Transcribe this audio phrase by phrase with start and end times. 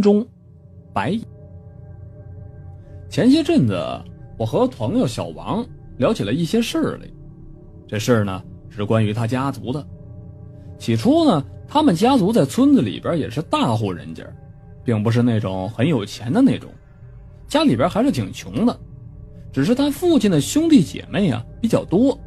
[0.00, 0.26] 中
[0.94, 1.18] 白。
[3.10, 3.78] 前些阵子，
[4.38, 5.62] 我和朋友小王
[5.98, 7.06] 聊起了一些事儿来。
[7.86, 9.86] 这事儿呢，是关于他家族的。
[10.78, 14.24] 起初呢，他们家族在村子里边也是大户人家，
[14.82, 16.70] 并不是那种很有钱的那种，
[17.46, 18.74] 家里边还是挺穷的。
[19.52, 22.18] 只是他父亲的兄弟姐妹啊比较多，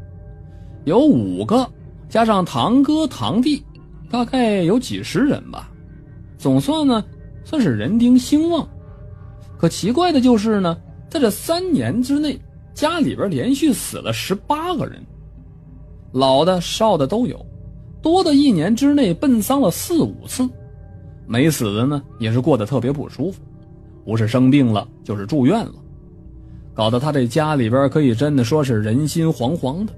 [0.84, 1.68] 有五个，
[2.08, 3.66] 加上堂哥堂弟，
[4.08, 5.72] 大概有几十人吧。
[6.38, 7.04] 总算呢。
[7.46, 8.68] 算是人丁兴旺，
[9.58, 10.76] 可奇怪的就是呢，
[11.08, 12.38] 在这三年之内，
[12.74, 15.00] 家里边连续死了十八个人，
[16.12, 17.46] 老的少的都有，
[18.02, 20.50] 多的一年之内奔丧了四五次，
[21.28, 23.40] 没死的呢也是过得特别不舒服，
[24.04, 25.74] 不是生病了就是住院了，
[26.74, 29.94] 搞得他这家里边可以真的说是人心惶惶的，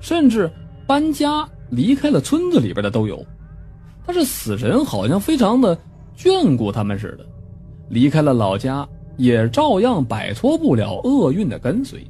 [0.00, 0.50] 甚至
[0.86, 3.22] 搬家离开了村子里边的都有，
[4.06, 5.78] 但是死人好像非常的。
[6.16, 7.26] 眷顾他们似的，
[7.88, 12.04] 离开了老家，也照样摆脱不了厄运的跟随。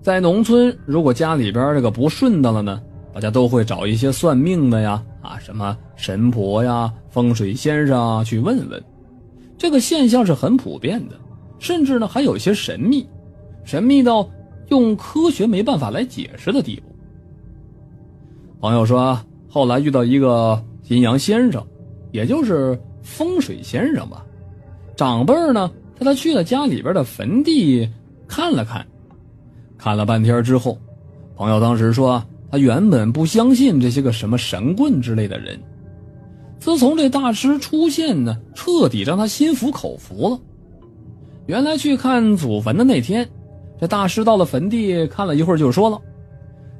[0.00, 2.80] 在农村，如果家里边这个不顺当了呢，
[3.12, 8.82] 大家都会找一些算命的呀，啊，什么神婆呀、风水先生啊去问问。
[9.58, 11.14] 这个现象是很普遍的，
[11.58, 13.06] 甚至呢还有些神秘，
[13.62, 14.26] 神秘到
[14.68, 16.82] 用科学没办法来解释的地步。
[18.58, 20.64] 朋友说，后来遇到一个。
[20.90, 21.64] 阴阳先生，
[22.10, 24.26] 也就是风水先生吧。
[24.96, 27.88] 长辈呢带他去了家里边的坟地
[28.26, 28.84] 看了看，
[29.78, 30.76] 看了半天之后，
[31.36, 35.56] 朋友当时说他原本不相信这些个什么神棍之类的人，
[36.58, 40.40] 自从这大师出现呢，彻底让他心服口服了。
[41.46, 43.24] 原来去看祖坟的那天，
[43.80, 46.02] 这大师到了坟地看了一会儿，就说了，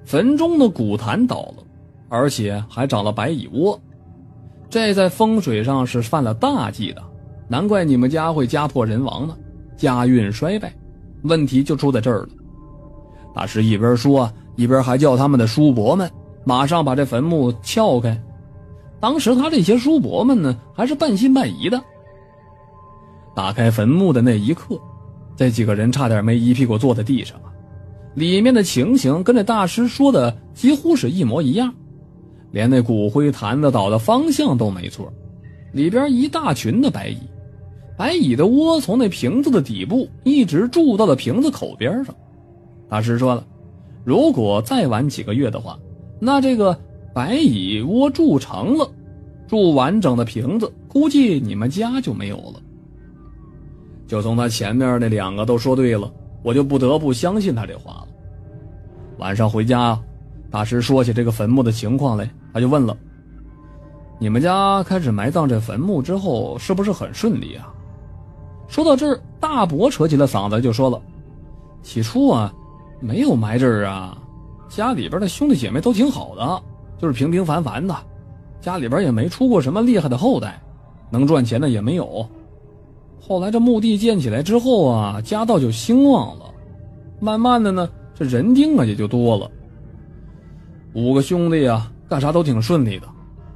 [0.05, 1.63] 坟中的古坛倒了，
[2.09, 3.81] 而且还长了白蚁窝。
[4.71, 7.03] 这在风水上是犯了大忌的，
[7.49, 9.37] 难怪你们家会家破人亡呢，
[9.77, 10.73] 家运衰败，
[11.23, 12.29] 问题就出在这儿了。
[13.35, 16.09] 大师一边说，一边还叫他们的叔伯们
[16.45, 18.17] 马上把这坟墓撬开。
[19.01, 21.83] 当时他这些叔伯们呢，还是半信半疑的。
[23.35, 24.81] 打开坟墓的那一刻，
[25.37, 27.37] 这几个人差点没一屁股坐在地上！
[28.15, 31.75] 里面的情形跟这大师说的几乎是一模一样。
[32.51, 35.13] 连那骨灰坛子倒的方向都没错，
[35.73, 37.19] 里边一大群的白蚁，
[37.97, 42.15] 白蚁的窝从那瓶子的底部一直住到了瓶子口边上。
[42.89, 43.47] 大师说了，
[44.05, 45.79] 如果再晚几个月的话，
[46.19, 46.77] 那这个
[47.15, 48.91] 白蚁窝住成了，
[49.47, 52.61] 住完整的瓶子，估计你们家就没有了。
[54.09, 56.13] 就从他前面那两个都说对了，
[56.43, 58.09] 我就不得不相信他这话了。
[59.19, 59.97] 晚上回家，
[60.51, 62.29] 大师说起这个坟墓的情况来。
[62.53, 62.97] 他就问了
[64.19, 67.73] ：“你们家开始埋葬这坟墓之后，是不是很顺利啊？”
[68.67, 71.01] 说到这儿，大伯扯起了嗓子就说了
[71.83, 72.53] ：“起初啊，
[72.99, 74.19] 没有埋这儿啊，
[74.69, 76.63] 家里边的兄弟姐妹都挺好的，
[76.99, 77.97] 就是平平凡凡的，
[78.61, 80.61] 家里边也没出过什么厉害的后代，
[81.09, 82.27] 能赚钱的也没有。
[83.21, 86.47] 后来这墓地建起来之后啊，家道就兴旺了，
[87.21, 89.49] 慢慢的呢，这人丁啊也就多了。
[90.95, 93.07] 五个兄弟啊。”干啥都挺顺利的，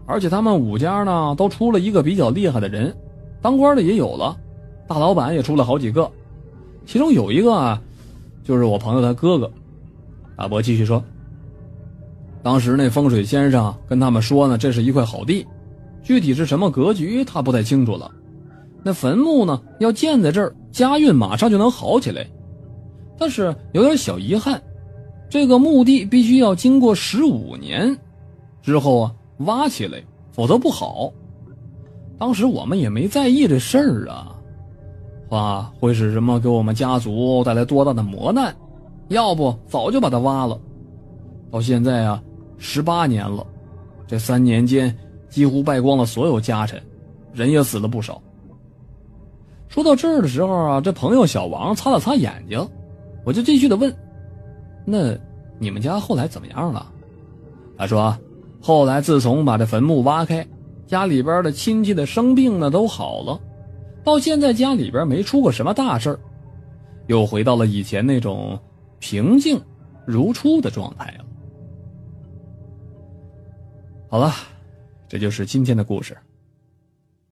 [0.06, 2.96] 而且他们五家呢都出了一个比较厉害的人，
[3.42, 4.36] 当官的也有了，
[4.86, 6.08] 大老板也出了好几个，
[6.86, 7.82] 其中有一个啊，
[8.44, 9.50] 就是我朋友他哥哥。
[10.36, 11.02] 大伯继续说，
[12.44, 15.44] 当时那风水先生跟他们说呢，这是一块好地，
[16.04, 18.08] 具体是什么格局他不太清楚了。
[18.84, 22.24] 那坟墓呢要建在这儿，家运马上就能好起来，
[23.18, 24.62] 但是有点小遗憾，
[25.34, 27.98] 这个墓地必须要经过十五年。
[28.62, 30.00] 之后啊，挖起来，
[30.30, 31.12] 否则不好。
[32.16, 34.38] 当时我们也没在意这事儿啊，
[35.30, 38.54] 哇，会是什么给我们家族带来多大的磨难？
[39.08, 40.56] 要不早就把它挖了。
[41.50, 42.22] 到现在啊，
[42.56, 43.44] 十八年了，
[44.06, 44.96] 这三年间
[45.28, 46.80] 几乎败光了所有家产，
[47.32, 48.22] 人也死了不少。
[49.66, 52.64] 说到这儿的时候啊，这朋友小王擦了擦眼睛，
[53.24, 53.92] 我就继续的问
[54.86, 55.12] ：“那
[55.58, 56.92] 你们家后来怎么样了？”
[57.78, 58.16] 他说。
[58.66, 60.46] 后来，自从把这坟墓挖开，
[60.86, 63.38] 家里边的亲戚的生病呢都好了，
[64.02, 66.18] 到现在家里边没出过什么大事
[67.08, 68.58] 又回到了以前那种
[69.00, 69.60] 平静
[70.06, 71.24] 如初的状态了。
[74.08, 74.32] 好了，
[75.06, 76.16] 这就是今天的故事。